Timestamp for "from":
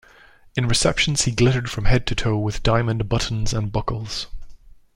1.69-1.85